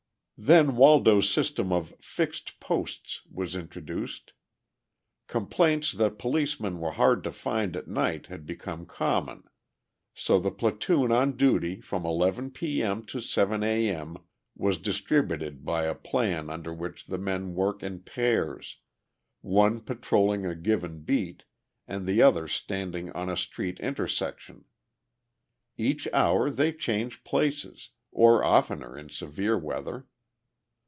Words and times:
Then 0.43 0.75
Waldo's 0.75 1.29
system 1.29 1.71
of 1.71 1.93
"fixed 2.01 2.59
posts" 2.59 3.21
was 3.31 3.55
introduced. 3.55 4.33
Complaints 5.27 5.91
that 5.91 6.17
policemen 6.17 6.79
were 6.79 6.93
hard 6.93 7.23
to 7.25 7.31
find 7.31 7.75
at 7.75 7.87
night 7.87 8.25
had 8.25 8.47
become 8.47 8.87
common. 8.87 9.43
So 10.15 10.39
the 10.39 10.49
platoon 10.49 11.11
on 11.11 11.33
duty 11.37 11.79
from 11.79 12.07
11 12.07 12.49
p. 12.53 12.81
m. 12.81 13.05
to 13.05 13.19
7 13.19 13.61
a. 13.61 13.89
m. 13.91 14.17
was 14.55 14.79
distributed 14.79 15.63
by 15.63 15.83
a 15.83 15.93
plan 15.93 16.49
under 16.49 16.73
which 16.73 17.05
the 17.05 17.19
men 17.19 17.53
work 17.53 17.83
in 17.83 17.99
pairs, 17.99 18.77
one 19.41 19.79
patrolling 19.79 20.47
a 20.47 20.55
given 20.55 21.03
beat 21.03 21.43
and 21.87 22.07
the 22.07 22.23
other 22.23 22.47
standing 22.47 23.11
on 23.11 23.29
a 23.29 23.37
street 23.37 23.79
intersection. 23.79 24.65
Each 25.77 26.07
hour 26.11 26.49
they 26.49 26.73
change 26.73 27.23
places, 27.23 27.89
or 28.11 28.43
oftener 28.43 28.97
in 28.97 29.09
severe 29.09 29.55
weather. 29.59 30.07